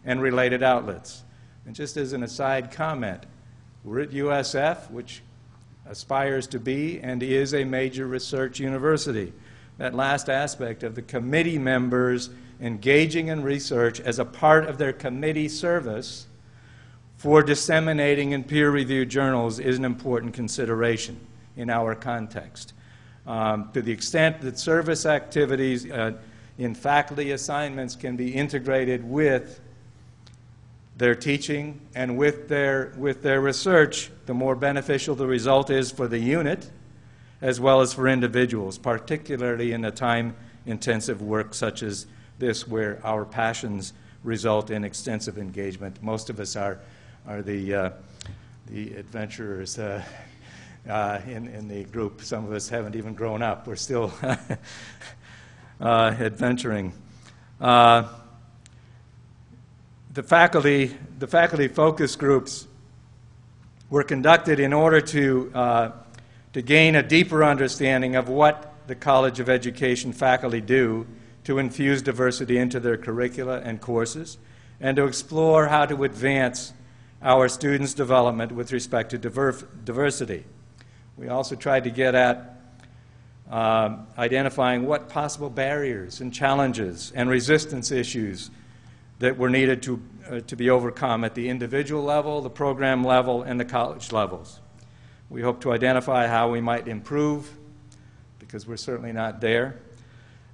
and 0.04 0.20
related 0.20 0.62
outlets. 0.62 1.22
And 1.66 1.74
just 1.74 1.96
as 1.96 2.12
an 2.12 2.22
aside 2.22 2.70
comment, 2.70 3.24
we're 3.84 4.00
at 4.00 4.10
USF, 4.10 4.90
which 4.90 5.22
aspires 5.86 6.46
to 6.48 6.58
be 6.58 7.00
and 7.00 7.22
is 7.22 7.54
a 7.54 7.64
major 7.64 8.06
research 8.06 8.58
university. 8.58 9.32
That 9.78 9.94
last 9.94 10.28
aspect 10.28 10.82
of 10.82 10.94
the 10.94 11.02
committee 11.02 11.58
members 11.58 12.30
engaging 12.60 13.28
in 13.28 13.42
research 13.42 14.00
as 14.00 14.18
a 14.18 14.24
part 14.24 14.66
of 14.66 14.78
their 14.78 14.92
committee 14.92 15.48
service 15.48 16.26
for 17.24 17.42
disseminating 17.42 18.32
in 18.32 18.44
peer-reviewed 18.44 19.08
journals 19.08 19.58
is 19.58 19.78
an 19.78 19.84
important 19.86 20.34
consideration 20.34 21.18
in 21.56 21.70
our 21.70 21.94
context. 21.94 22.74
Um, 23.26 23.70
to 23.72 23.80
the 23.80 23.90
extent 23.90 24.42
that 24.42 24.58
service 24.58 25.06
activities 25.06 25.90
uh, 25.90 26.18
in 26.58 26.74
faculty 26.74 27.30
assignments 27.30 27.96
can 27.96 28.14
be 28.14 28.34
integrated 28.34 29.02
with 29.02 29.58
their 30.98 31.14
teaching 31.14 31.80
and 31.94 32.18
with 32.18 32.46
their, 32.50 32.92
with 32.98 33.22
their 33.22 33.40
research, 33.40 34.10
the 34.26 34.34
more 34.34 34.54
beneficial 34.54 35.14
the 35.14 35.26
result 35.26 35.70
is 35.70 35.90
for 35.90 36.06
the 36.06 36.18
unit 36.18 36.70
as 37.40 37.58
well 37.58 37.80
as 37.80 37.94
for 37.94 38.06
individuals, 38.06 38.76
particularly 38.76 39.72
in 39.72 39.86
a 39.86 39.90
time-intensive 39.90 41.22
work 41.22 41.54
such 41.54 41.82
as 41.82 42.06
this 42.38 42.68
where 42.68 43.00
our 43.02 43.24
passions 43.24 43.94
result 44.24 44.70
in 44.70 44.84
extensive 44.84 45.38
engagement. 45.38 46.02
Most 46.02 46.28
of 46.28 46.38
us 46.38 46.54
are 46.54 46.80
are 47.26 47.40
the, 47.40 47.74
uh, 47.74 47.90
the 48.66 48.94
adventurers 48.94 49.78
uh, 49.78 50.02
uh, 50.88 51.20
in, 51.26 51.48
in 51.48 51.68
the 51.68 51.84
group. 51.84 52.20
Some 52.20 52.44
of 52.44 52.52
us 52.52 52.68
haven't 52.68 52.96
even 52.96 53.14
grown 53.14 53.42
up. 53.42 53.66
We're 53.66 53.76
still 53.76 54.12
uh, 55.80 56.14
adventuring. 56.20 56.92
Uh, 57.58 58.08
the 60.12 60.22
faculty, 60.22 60.94
the 61.18 61.26
faculty 61.26 61.66
focus 61.66 62.14
groups 62.14 62.66
were 63.88 64.04
conducted 64.04 64.60
in 64.60 64.74
order 64.74 65.00
to, 65.00 65.50
to 66.52 66.62
gain 66.62 66.94
a 66.94 67.02
deeper 67.02 67.42
understanding 67.42 68.16
of 68.16 68.28
what 68.28 68.74
the 68.86 68.94
College 68.94 69.40
of 69.40 69.48
Education 69.48 70.12
faculty 70.12 70.60
do 70.60 71.06
to 71.44 71.58
infuse 71.58 72.02
diversity 72.02 72.58
into 72.58 72.80
their 72.80 72.96
curricula 72.96 73.60
and 73.60 73.80
courses, 73.80 74.38
and 74.80 74.96
to 74.96 75.04
explore 75.04 75.68
how 75.68 75.86
to 75.86 76.04
advance 76.04 76.72
our 77.24 77.48
students' 77.48 77.94
development 77.94 78.52
with 78.52 78.70
respect 78.70 79.10
to 79.10 79.18
diversity. 79.18 80.44
We 81.16 81.28
also 81.28 81.56
tried 81.56 81.84
to 81.84 81.90
get 81.90 82.14
at 82.14 82.60
um, 83.50 84.06
identifying 84.18 84.86
what 84.86 85.08
possible 85.08 85.48
barriers 85.48 86.20
and 86.20 86.32
challenges 86.32 87.12
and 87.14 87.30
resistance 87.30 87.90
issues 87.90 88.50
that 89.20 89.38
were 89.38 89.48
needed 89.48 89.82
to, 89.84 90.02
uh, 90.28 90.40
to 90.40 90.56
be 90.56 90.68
overcome 90.68 91.24
at 91.24 91.34
the 91.34 91.48
individual 91.48 92.02
level, 92.02 92.42
the 92.42 92.50
program 92.50 93.02
level, 93.02 93.42
and 93.42 93.58
the 93.58 93.64
college 93.64 94.12
levels. 94.12 94.60
We 95.30 95.40
hope 95.40 95.62
to 95.62 95.72
identify 95.72 96.26
how 96.26 96.50
we 96.50 96.60
might 96.60 96.88
improve, 96.88 97.50
because 98.38 98.66
we're 98.66 98.76
certainly 98.76 99.12
not 99.12 99.40
there, 99.40 99.80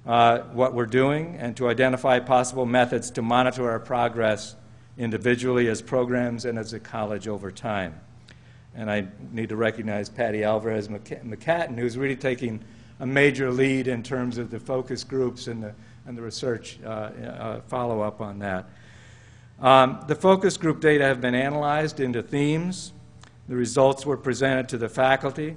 uh, 0.05 0.39
what 0.53 0.73
we're 0.73 0.85
doing, 0.85 1.35
and 1.37 1.55
to 1.57 1.67
identify 1.67 2.19
possible 2.19 2.65
methods 2.65 3.11
to 3.11 3.21
monitor 3.21 3.69
our 3.69 3.79
progress 3.79 4.55
individually 4.97 5.67
as 5.67 5.81
programs 5.81 6.45
and 6.45 6.57
as 6.57 6.73
a 6.73 6.79
college 6.79 7.27
over 7.27 7.51
time. 7.51 7.99
And 8.75 8.89
I 8.89 9.07
need 9.31 9.49
to 9.49 9.55
recognize 9.55 10.09
Patty 10.09 10.43
Alvarez 10.43 10.87
McHatton, 10.87 11.77
who's 11.77 11.97
really 11.97 12.15
taking 12.15 12.63
a 12.99 13.05
major 13.05 13.51
lead 13.51 13.87
in 13.87 14.03
terms 14.03 14.37
of 14.37 14.49
the 14.49 14.59
focus 14.59 15.03
groups 15.03 15.47
and 15.47 15.63
the, 15.63 15.73
and 16.05 16.17
the 16.17 16.21
research 16.21 16.79
uh, 16.85 16.87
uh, 16.87 17.61
follow-up 17.61 18.21
on 18.21 18.39
that. 18.39 18.69
Um, 19.59 20.03
the 20.07 20.15
focus 20.15 20.57
group 20.57 20.79
data 20.79 21.03
have 21.03 21.21
been 21.21 21.35
analyzed 21.35 21.99
into 21.99 22.23
themes. 22.23 22.93
The 23.47 23.55
results 23.55 24.05
were 24.05 24.17
presented 24.17 24.69
to 24.69 24.77
the 24.77 24.89
faculty 24.89 25.55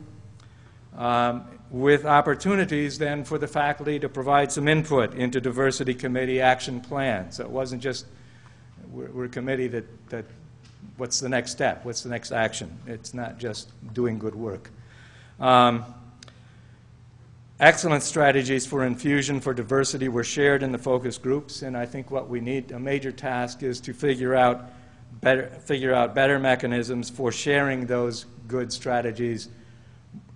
um, 0.96 1.44
with 1.70 2.04
opportunities 2.04 2.98
then 2.98 3.24
for 3.24 3.38
the 3.38 3.48
faculty 3.48 3.98
to 3.98 4.08
provide 4.08 4.52
some 4.52 4.68
input 4.68 5.14
into 5.14 5.40
diversity 5.40 5.94
committee 5.94 6.40
action 6.40 6.80
plans. 6.80 7.36
So 7.36 7.44
it 7.44 7.50
wasn't 7.50 7.82
just 7.82 8.06
we're, 8.90 9.10
we're 9.10 9.24
a 9.24 9.28
committee 9.28 9.68
that, 9.68 10.08
that 10.10 10.24
what's 10.96 11.20
the 11.20 11.28
next 11.28 11.50
step, 11.50 11.84
what's 11.84 12.02
the 12.02 12.08
next 12.08 12.32
action. 12.32 12.76
It's 12.86 13.14
not 13.14 13.38
just 13.38 13.70
doing 13.94 14.18
good 14.18 14.34
work. 14.34 14.70
Um, 15.40 15.84
excellent 17.60 18.02
strategies 18.02 18.66
for 18.66 18.84
infusion 18.84 19.40
for 19.40 19.54
diversity 19.54 20.08
were 20.08 20.24
shared 20.24 20.62
in 20.62 20.72
the 20.72 20.78
focus 20.78 21.18
groups, 21.18 21.62
and 21.62 21.76
I 21.76 21.86
think 21.86 22.10
what 22.10 22.28
we 22.28 22.40
need, 22.40 22.72
a 22.72 22.78
major 22.78 23.12
task, 23.12 23.62
is 23.62 23.80
to 23.82 23.92
figure 23.92 24.34
out 24.34 24.70
better, 25.20 25.46
figure 25.64 25.94
out 25.94 26.14
better 26.14 26.38
mechanisms 26.38 27.10
for 27.10 27.32
sharing 27.32 27.86
those 27.86 28.26
good 28.46 28.72
strategies 28.72 29.48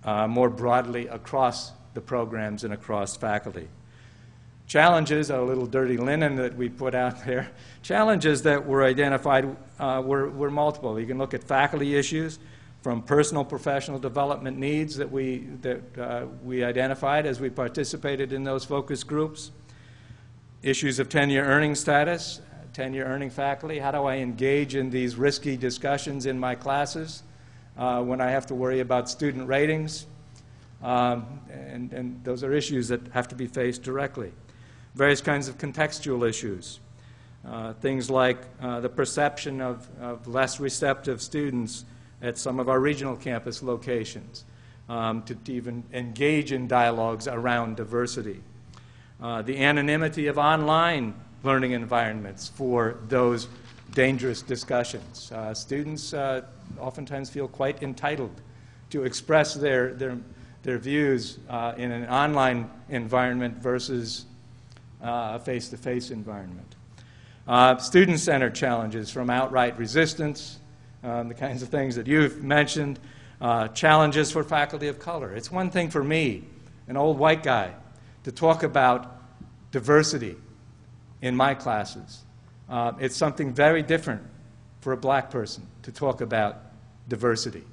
uh, 0.03 0.27
more 0.27 0.49
broadly 0.49 1.07
across 1.07 1.71
the 1.93 2.01
programs 2.01 2.63
and 2.63 2.73
across 2.73 3.15
faculty. 3.15 3.67
Challenges, 4.69 5.31
a 5.31 5.41
little 5.41 5.65
dirty 5.65 5.97
linen 5.97 6.35
that 6.35 6.55
we 6.55 6.69
put 6.69 6.93
out 6.93 7.25
there, 7.25 7.49
challenges 7.81 8.43
that 8.43 8.67
were 8.67 8.83
identified 8.83 9.57
uh, 9.79 9.99
were, 10.05 10.29
were 10.29 10.51
multiple. 10.51 10.99
You 10.99 11.07
can 11.07 11.17
look 11.17 11.33
at 11.33 11.43
faculty 11.43 11.95
issues, 11.95 12.37
from 12.83 13.01
personal 13.01 13.43
professional 13.43 13.97
development 13.97 14.59
needs 14.59 14.95
that 14.97 15.11
we, 15.11 15.39
that, 15.63 15.97
uh, 15.97 16.27
we 16.43 16.63
identified 16.63 17.25
as 17.25 17.39
we 17.39 17.49
participated 17.49 18.31
in 18.31 18.43
those 18.43 18.63
focus 18.63 19.03
groups, 19.03 19.49
issues 20.61 20.99
of 20.99 21.09
tenure 21.09 21.43
earning 21.43 21.73
status, 21.73 22.39
tenure 22.71 23.05
earning 23.05 23.31
faculty, 23.31 23.79
how 23.79 23.89
do 23.89 24.03
I 24.03 24.17
engage 24.17 24.75
in 24.75 24.91
these 24.91 25.15
risky 25.15 25.57
discussions 25.57 26.27
in 26.27 26.37
my 26.37 26.53
classes 26.53 27.23
uh, 27.75 28.03
when 28.03 28.21
I 28.21 28.29
have 28.29 28.45
to 28.45 28.53
worry 28.53 28.81
about 28.81 29.09
student 29.09 29.47
ratings, 29.47 30.05
um, 30.83 31.41
and, 31.49 31.91
and 31.91 32.23
those 32.23 32.43
are 32.43 32.53
issues 32.53 32.87
that 32.89 33.01
have 33.13 33.27
to 33.29 33.35
be 33.35 33.47
faced 33.47 33.81
directly. 33.81 34.31
Various 34.95 35.21
kinds 35.21 35.47
of 35.47 35.57
contextual 35.57 36.27
issues, 36.27 36.79
uh, 37.47 37.73
things 37.73 38.09
like 38.09 38.37
uh, 38.61 38.79
the 38.79 38.89
perception 38.89 39.61
of, 39.61 39.87
of 40.01 40.27
less 40.27 40.59
receptive 40.59 41.21
students 41.21 41.85
at 42.21 42.37
some 42.37 42.59
of 42.59 42.69
our 42.69 42.79
regional 42.79 43.15
campus 43.15 43.63
locations 43.63 44.43
um, 44.89 45.21
to, 45.23 45.35
to, 45.35 45.53
even 45.53 45.83
engage 45.93 46.51
in 46.51 46.67
dialogues 46.67 47.27
around 47.27 47.77
diversity. 47.77 48.41
Uh, 49.21 49.41
the 49.41 49.57
anonymity 49.63 50.27
of 50.27 50.37
online 50.37 51.13
learning 51.43 51.71
environments 51.71 52.49
for 52.49 52.97
those 53.07 53.47
dangerous 53.93 54.41
discussions. 54.41 55.31
Uh, 55.31 55.53
students 55.53 56.13
uh, 56.13 56.41
oftentimes 56.79 57.29
feel 57.29 57.47
quite 57.47 57.81
entitled 57.81 58.41
to 58.89 59.03
express 59.03 59.53
their, 59.53 59.93
their, 59.93 60.17
their 60.63 60.77
views 60.77 61.39
uh, 61.49 61.73
in 61.77 61.91
an 61.91 62.07
online 62.07 62.69
environment 62.89 63.57
versus 63.57 64.25
a 65.01 65.39
face-to-face 65.39 66.11
environment. 66.11 66.75
Uh, 67.47 67.77
student-centered 67.77 68.53
challenges 68.53 69.09
from 69.09 69.29
outright 69.29 69.77
resistance 69.77 70.59
um, 71.03 71.29
the 71.29 71.33
kinds 71.33 71.61
of 71.61 71.69
things 71.69 71.95
that 71.95 72.07
you've 72.07 72.43
mentioned, 72.43 72.99
uh, 73.41 73.67
challenges 73.69 74.31
for 74.31 74.43
faculty 74.43 74.87
of 74.87 74.99
color. 74.99 75.33
It's 75.33 75.51
one 75.51 75.69
thing 75.69 75.89
for 75.89 76.03
me, 76.03 76.43
an 76.87 76.97
old 76.97 77.17
white 77.17 77.43
guy, 77.43 77.73
to 78.23 78.31
talk 78.31 78.63
about 78.63 79.17
diversity 79.71 80.35
in 81.21 81.35
my 81.35 81.53
classes. 81.53 82.23
Uh, 82.69 82.91
it's 82.99 83.15
something 83.15 83.53
very 83.53 83.81
different 83.81 84.21
for 84.81 84.93
a 84.93 84.97
black 84.97 85.29
person 85.29 85.65
to 85.83 85.91
talk 85.91 86.21
about 86.21 86.61
diversity. 87.07 87.63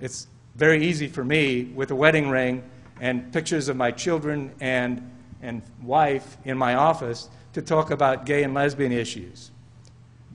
It's 0.00 0.26
very 0.54 0.84
easy 0.84 1.08
for 1.08 1.24
me 1.24 1.64
with 1.74 1.90
a 1.90 1.94
wedding 1.94 2.28
ring 2.28 2.62
and 3.00 3.32
pictures 3.32 3.68
of 3.68 3.76
my 3.76 3.90
children 3.90 4.52
and, 4.60 5.10
and 5.42 5.62
wife 5.82 6.36
in 6.44 6.58
my 6.58 6.74
office 6.74 7.28
to 7.52 7.62
talk 7.62 7.90
about 7.90 8.26
gay 8.26 8.42
and 8.42 8.54
lesbian 8.54 8.92
issues 8.92 9.50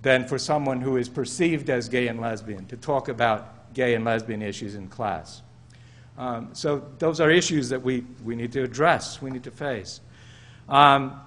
than 0.01 0.27
for 0.27 0.37
someone 0.37 0.81
who 0.81 0.97
is 0.97 1.07
perceived 1.07 1.69
as 1.69 1.89
gay 1.89 2.07
and 2.07 2.19
lesbian 2.19 2.65
to 2.65 2.77
talk 2.77 3.07
about 3.07 3.73
gay 3.73 3.95
and 3.95 4.05
lesbian 4.05 4.41
issues 4.41 4.75
in 4.75 4.87
class. 4.87 5.41
Um, 6.17 6.49
so 6.53 6.83
those 6.99 7.19
are 7.19 7.31
issues 7.31 7.69
that 7.69 7.81
we, 7.81 8.05
we 8.23 8.35
need 8.35 8.51
to 8.51 8.63
address, 8.63 9.21
we 9.21 9.31
need 9.31 9.43
to 9.43 9.51
face. 9.51 10.01
Um, 10.69 11.19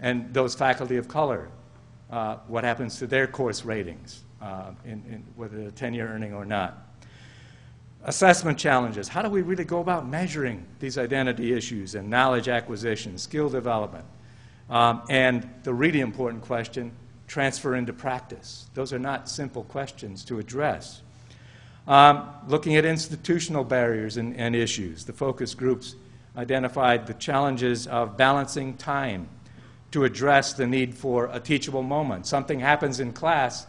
and 0.00 0.32
those 0.32 0.54
faculty 0.54 0.96
of 0.96 1.08
color, 1.08 1.48
uh, 2.10 2.36
what 2.46 2.64
happens 2.64 2.98
to 2.98 3.06
their 3.06 3.26
course 3.26 3.64
ratings, 3.64 4.22
uh, 4.40 4.72
in, 4.84 5.02
in 5.08 5.24
whether 5.36 5.56
they're 5.56 5.70
tenure 5.70 6.06
earning 6.06 6.34
or 6.34 6.44
not. 6.44 6.93
Assessment 8.06 8.58
challenges. 8.58 9.08
How 9.08 9.22
do 9.22 9.30
we 9.30 9.40
really 9.40 9.64
go 9.64 9.80
about 9.80 10.06
measuring 10.06 10.66
these 10.78 10.98
identity 10.98 11.54
issues 11.54 11.94
and 11.94 12.10
knowledge 12.10 12.48
acquisition, 12.48 13.16
skill 13.16 13.48
development? 13.48 14.04
Um, 14.68 15.02
and 15.08 15.48
the 15.62 15.72
really 15.72 16.00
important 16.00 16.42
question, 16.42 16.92
transfer 17.26 17.74
into 17.74 17.94
practice? 17.94 18.66
Those 18.74 18.92
are 18.92 18.98
not 18.98 19.30
simple 19.30 19.64
questions 19.64 20.22
to 20.26 20.38
address. 20.38 21.00
Um, 21.88 22.28
looking 22.46 22.76
at 22.76 22.84
institutional 22.84 23.64
barriers 23.64 24.18
and, 24.18 24.36
and, 24.36 24.54
issues, 24.54 25.04
the 25.04 25.12
focus 25.12 25.54
groups 25.54 25.96
identified 26.36 27.06
the 27.06 27.14
challenges 27.14 27.86
of 27.86 28.16
balancing 28.18 28.76
time 28.76 29.28
to 29.92 30.04
address 30.04 30.52
the 30.52 30.66
need 30.66 30.94
for 30.94 31.30
a 31.32 31.40
teachable 31.40 31.82
moment. 31.82 32.26
Something 32.26 32.60
happens 32.60 33.00
in 33.00 33.12
class, 33.12 33.66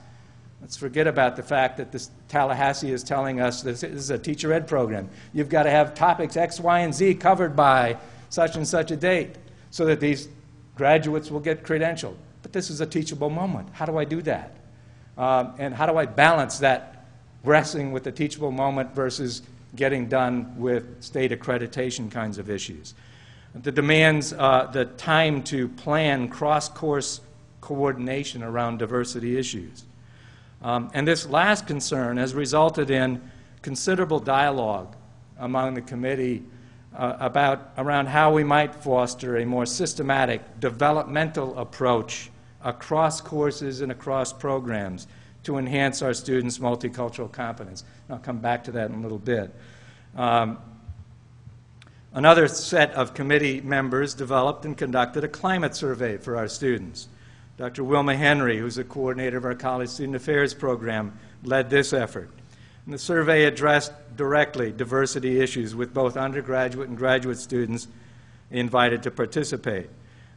let's 0.65 0.77
forget 0.77 1.05
about 1.05 1.35
the 1.35 1.43
fact 1.43 1.77
that 1.77 1.91
this 1.91 2.09
Tallahassee 2.27 2.91
is 2.91 3.03
telling 3.03 3.39
us 3.39 3.61
this 3.61 3.83
is 3.83 4.09
a 4.09 4.17
teacher 4.17 4.51
ed 4.51 4.67
program. 4.67 5.07
You've 5.31 5.47
got 5.47 5.63
to 5.63 5.69
have 5.69 5.93
topics 5.93 6.35
X, 6.35 6.59
Y, 6.59 6.79
and 6.79 6.91
Z 6.91 7.13
covered 7.15 7.55
by 7.55 7.97
such 8.31 8.55
and 8.55 8.67
such 8.67 8.89
a 8.89 8.95
date 8.95 9.35
so 9.69 9.85
that 9.85 9.99
these 9.99 10.27
graduates 10.73 11.29
will 11.29 11.39
get 11.39 11.63
credentialed. 11.63 12.15
But 12.41 12.51
this 12.51 12.71
is 12.71 12.81
a 12.81 12.87
teachable 12.87 13.29
moment. 13.29 13.69
How 13.73 13.85
do 13.85 13.99
I 13.99 14.05
do 14.05 14.23
that? 14.23 14.55
Um, 15.19 15.53
and 15.59 15.71
how 15.71 15.85
do 15.85 15.97
I 15.99 16.07
balance 16.07 16.57
that 16.57 17.05
wrestling 17.43 17.91
with 17.91 18.03
the 18.03 18.11
teachable 18.11 18.49
moment 18.49 18.95
versus 18.95 19.43
getting 19.75 20.07
done 20.07 20.51
with 20.57 21.03
state 21.03 21.29
accreditation 21.29 22.09
kinds 22.09 22.39
of 22.39 22.49
issues? 22.49 22.95
The 23.53 23.71
demands 23.71 24.33
uh, 24.33 24.71
the 24.73 24.85
time 24.85 25.43
to 25.43 25.67
plan 25.67 26.27
cross-course 26.27 27.21
coordination 27.61 28.41
around 28.41 28.79
diversity 28.79 29.37
issues. 29.37 29.83
Um, 30.65 30.89
and 30.95 31.07
this 31.07 31.27
last 31.27 31.67
concern 31.67 32.17
has 32.17 32.33
resulted 32.33 32.89
in 32.89 33.21
considerable 33.61 34.19
dialogue 34.19 34.95
among 35.37 35.75
the 35.75 35.81
committee 35.81 36.43
uh, 36.97 37.17
about 37.19 37.71
around 37.77 38.07
how 38.07 38.33
we 38.33 38.43
might 38.43 38.73
foster 38.73 39.37
a 39.37 39.45
more 39.45 39.67
systematic 39.67 40.41
developmental 40.59 41.55
approach 41.59 42.31
across 42.63 43.21
courses 43.21 43.81
and 43.81 43.91
across 43.91 44.33
programs 44.33 45.05
to 45.43 45.59
enhance 45.59 46.01
our 46.01 46.15
students' 46.15 46.57
multicultural 46.57 47.31
competence. 47.31 47.83
And 48.07 48.15
I'll 48.15 48.23
come 48.23 48.39
back 48.39 48.63
to 48.63 48.71
that 48.71 48.89
in 48.89 48.95
a 48.95 49.01
little 49.01 49.19
bit. 49.19 49.53
Um, 50.15 50.57
another 52.11 52.47
set 52.47 52.89
of 52.93 53.13
committee 53.13 53.61
members 53.61 54.15
developed 54.15 54.65
and 54.65 54.75
conducted 54.75 55.23
a 55.23 55.27
climate 55.27 55.75
survey 55.75 56.17
for 56.17 56.35
our 56.37 56.47
students. 56.47 57.07
Dr. 57.57 57.83
Wilma 57.83 58.15
Henry, 58.15 58.57
who's 58.57 58.75
the 58.75 58.83
coordinator 58.83 59.37
of 59.37 59.45
our 59.45 59.55
College 59.55 59.89
Student 59.89 60.17
Affairs 60.17 60.53
program, 60.53 61.17
led 61.43 61.69
this 61.69 61.93
effort. 61.93 62.29
And 62.85 62.93
the 62.93 62.99
survey 62.99 63.45
addressed 63.45 63.93
directly 64.17 64.71
diversity 64.71 65.39
issues 65.39 65.73
with 65.73 65.93
both 65.93 66.17
undergraduate 66.17 66.89
and 66.89 66.97
graduate 66.97 67.37
students 67.37 67.87
invited 68.51 69.03
to 69.03 69.11
participate. 69.11 69.89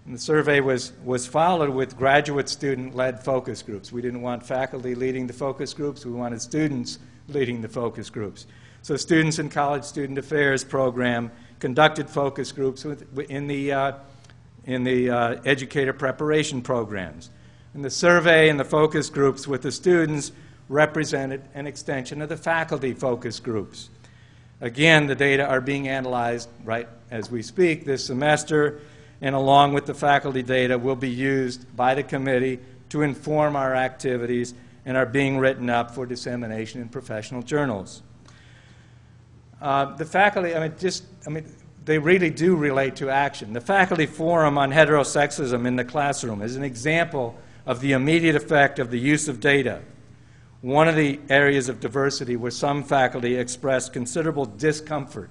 And 0.06 0.14
the 0.14 0.20
survey 0.20 0.60
was, 0.60 0.92
was 1.04 1.26
followed 1.26 1.70
with 1.70 1.96
graduate 1.98 2.48
student-led 2.48 3.22
focus 3.22 3.62
groups. 3.62 3.92
We 3.92 4.00
didn't 4.00 4.22
want 4.22 4.46
faculty 4.46 4.94
leading 4.94 5.26
the 5.26 5.34
focus 5.34 5.74
groups. 5.74 6.06
We 6.06 6.12
wanted 6.12 6.40
students 6.40 6.98
leading 7.28 7.60
the 7.60 7.68
focus 7.68 8.08
groups. 8.08 8.46
So 8.82 8.96
students 8.96 9.38
in 9.38 9.50
College 9.50 9.84
Student 9.84 10.18
Affairs 10.18 10.64
program 10.64 11.30
conducted 11.58 12.08
focus 12.08 12.52
groups 12.52 12.84
with, 12.84 13.18
in 13.28 13.48
the, 13.48 13.72
uh, 13.72 13.92
in 14.68 14.84
the 14.84 15.10
uh, 15.10 15.40
educator 15.46 15.94
preparation 15.94 16.60
programs. 16.60 17.30
And 17.72 17.82
the 17.82 17.90
survey 17.90 18.50
and 18.50 18.60
the 18.60 18.64
focus 18.64 19.08
groups 19.08 19.48
with 19.48 19.62
the 19.62 19.72
students 19.72 20.30
represented 20.68 21.42
an 21.54 21.66
extension 21.66 22.20
of 22.20 22.28
the 22.28 22.36
faculty 22.36 22.92
focus 22.92 23.40
groups. 23.40 23.88
Again, 24.60 25.06
the 25.06 25.14
data 25.14 25.46
are 25.46 25.62
being 25.62 25.88
analyzed 25.88 26.50
right 26.64 26.86
as 27.10 27.30
we 27.30 27.40
speak 27.40 27.86
this 27.86 28.04
semester 28.04 28.80
and 29.22 29.34
along 29.34 29.72
with 29.72 29.86
the 29.86 29.94
faculty 29.94 30.42
data 30.42 30.76
will 30.76 30.96
be 30.96 31.08
used 31.08 31.74
by 31.74 31.94
the 31.94 32.02
committee 32.02 32.60
to 32.90 33.00
inform 33.00 33.56
our 33.56 33.74
activities 33.74 34.52
and 34.84 34.98
are 34.98 35.06
being 35.06 35.38
written 35.38 35.70
up 35.70 35.92
for 35.92 36.04
dissemination 36.04 36.82
in 36.82 36.90
professional 36.90 37.42
journals. 37.42 38.02
Uh, 39.62 39.96
the 39.96 40.04
faculty, 40.04 40.54
I 40.54 40.60
mean, 40.60 40.74
just, 40.78 41.04
I 41.26 41.30
mean, 41.30 41.46
they 41.88 41.98
really 41.98 42.28
do 42.28 42.54
relate 42.54 42.96
to 42.96 43.08
action. 43.08 43.54
The 43.54 43.62
faculty 43.62 44.04
forum 44.04 44.58
on 44.58 44.70
heterosexism 44.70 45.66
in 45.66 45.76
the 45.76 45.84
classroom 45.84 46.42
is 46.42 46.54
an 46.54 46.62
example 46.62 47.34
of 47.64 47.80
the 47.80 47.92
immediate 47.92 48.36
effect 48.36 48.78
of 48.78 48.90
the 48.90 48.98
use 48.98 49.26
of 49.26 49.40
data. 49.40 49.80
One 50.60 50.86
of 50.86 50.96
the 50.96 51.18
areas 51.30 51.70
of 51.70 51.80
diversity 51.80 52.36
where 52.36 52.50
some 52.50 52.84
faculty 52.84 53.36
expressed 53.36 53.94
considerable 53.94 54.44
discomfort 54.44 55.30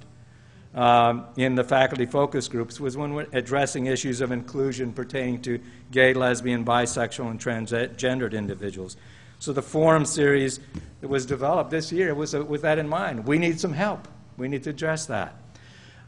um, 0.73 1.25
in 1.35 1.53
the 1.53 1.63
faculty 1.63 2.07
focus 2.07 2.47
groups 2.47 2.79
was 2.79 2.97
when 2.97 3.13
we're 3.13 3.27
addressing 3.33 3.85
issues 3.85 4.19
of 4.19 4.31
inclusion 4.31 4.93
pertaining 4.93 5.43
to 5.43 5.59
gay, 5.91 6.15
lesbian, 6.15 6.65
bisexual, 6.65 7.29
and 7.29 7.39
transgendered 7.39 8.33
individuals. 8.33 8.97
So 9.37 9.53
the 9.53 9.61
forum 9.61 10.05
series 10.05 10.59
that 11.01 11.07
was 11.07 11.27
developed 11.27 11.69
this 11.69 11.91
year 11.91 12.15
was 12.15 12.33
uh, 12.33 12.43
with 12.43 12.63
that 12.63 12.79
in 12.79 12.89
mind. 12.89 13.27
We 13.27 13.37
need 13.37 13.59
some 13.59 13.73
help. 13.73 14.07
We 14.37 14.47
need 14.47 14.63
to 14.63 14.71
address 14.71 15.05
that. 15.05 15.35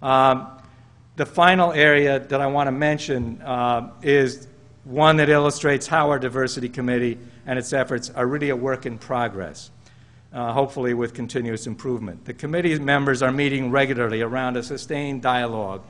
Um, 0.01 0.47
the 1.15 1.25
final 1.25 1.73
area 1.73 2.19
that 2.19 2.41
I 2.41 2.47
want 2.47 2.67
to 2.67 2.71
mention 2.71 3.41
uh, 3.41 3.91
is 4.01 4.47
one 4.83 5.17
that 5.17 5.29
illustrates 5.29 5.88
how 5.88 6.09
our 6.09 6.19
diversity 6.19 6.69
committee 6.69 7.17
and 7.45 7.59
its 7.59 7.73
efforts 7.73 8.09
are 8.09 8.25
really 8.25 8.49
a 8.49 8.55
work 8.55 8.85
in 8.85 8.97
progress 8.97 9.71
uh, 10.33 10.53
hopefully 10.53 10.93
with 10.93 11.13
continuous 11.13 11.67
improvement. 11.67 12.25
The 12.25 12.33
committee 12.33 12.77
members 12.79 13.21
are 13.21 13.31
meeting 13.31 13.71
regularly 13.71 14.21
around 14.21 14.57
a 14.57 14.63
sustained 14.63 15.21
dialogue 15.21 15.83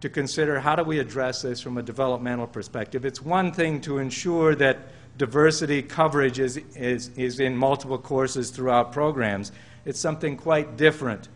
to 0.00 0.08
consider 0.08 0.60
how 0.60 0.76
do 0.76 0.84
we 0.84 0.98
address 0.98 1.42
this 1.42 1.60
from 1.60 1.76
a 1.76 1.82
developmental 1.82 2.46
perspective. 2.46 3.04
It's 3.04 3.20
one 3.20 3.52
thing 3.52 3.80
to 3.82 3.98
ensure 3.98 4.54
that 4.56 4.78
diversity 5.18 5.82
coverage 5.82 6.38
is, 6.38 6.56
is, 6.74 7.08
is 7.16 7.40
in 7.40 7.56
multiple 7.56 7.98
courses 7.98 8.50
throughout 8.50 8.92
programs. 8.92 9.52
It's 9.84 10.00
something 10.00 10.36
quite 10.36 10.76
different 10.76 11.28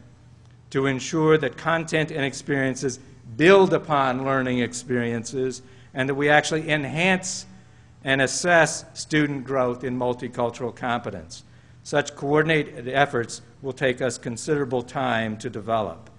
to 0.74 0.86
ensure 0.86 1.38
that 1.38 1.56
content 1.56 2.10
and 2.10 2.24
experiences 2.24 2.98
build 3.36 3.72
upon 3.72 4.24
learning 4.24 4.58
experiences 4.58 5.62
and 5.94 6.08
that 6.08 6.16
we 6.16 6.28
actually 6.28 6.68
enhance 6.68 7.46
and 8.02 8.20
assess 8.20 8.84
student 8.92 9.44
growth 9.44 9.84
in 9.84 9.96
multicultural 9.96 10.74
competence. 10.74 11.44
Such 11.84 12.16
coordinated 12.16 12.88
efforts 12.88 13.40
will 13.62 13.72
take 13.72 14.02
us 14.02 14.18
considerable 14.18 14.82
time 14.82 15.36
to 15.38 15.48
develop. 15.48 16.10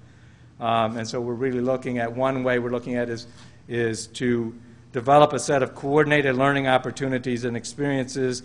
Um, 0.62 0.96
and 0.96 1.06
so 1.06 1.20
we're 1.20 1.34
really 1.34 1.60
looking 1.60 1.98
at 1.98 2.16
one 2.16 2.42
way 2.42 2.58
we're 2.58 2.72
looking 2.72 2.96
at 2.96 3.10
is, 3.10 3.28
is 3.68 4.08
to 4.08 4.58
develop 4.94 5.34
a 5.34 5.40
set 5.40 5.64
of 5.64 5.76
coordinated 5.76 6.38
learning 6.38 6.66
opportunities 6.66 7.44
and 7.44 7.58
experiences 7.58 8.42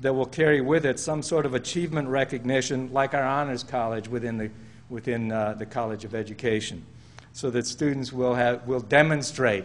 that 0.00 0.12
will 0.12 0.26
carry 0.26 0.60
with 0.60 0.84
it 0.84 0.98
some 0.98 1.22
sort 1.22 1.46
of 1.46 1.54
achievement 1.54 2.08
recognition 2.08 2.92
like 2.92 3.14
our 3.14 3.22
honors 3.22 3.62
college 3.62 4.08
within 4.08 4.36
the, 4.36 4.50
within, 4.88 5.32
uh, 5.32 5.54
the 5.54 5.66
College 5.66 6.04
of 6.04 6.14
Education 6.14 6.84
so 7.32 7.50
that 7.50 7.66
students 7.66 8.12
will, 8.12 8.34
have, 8.34 8.66
will 8.66 8.80
demonstrate 8.80 9.64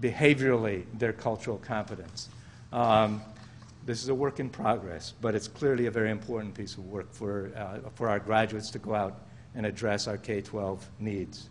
behaviorally 0.00 0.84
their 0.94 1.12
cultural 1.12 1.58
competence. 1.58 2.30
Um, 2.72 3.20
this 3.84 4.02
is 4.02 4.08
a 4.08 4.14
work 4.14 4.40
in 4.40 4.48
progress, 4.48 5.12
but 5.20 5.34
it's 5.34 5.46
clearly 5.46 5.86
a 5.86 5.90
very 5.90 6.10
important 6.10 6.54
piece 6.54 6.74
of 6.74 6.86
work 6.86 7.12
for, 7.12 7.52
uh, 7.54 7.90
for 7.94 8.08
our 8.08 8.18
graduates 8.18 8.70
to 8.70 8.78
go 8.78 8.94
out 8.94 9.20
and 9.54 9.66
address 9.66 10.06
our 10.06 10.16
K-12 10.16 10.78
needs. 11.00 11.50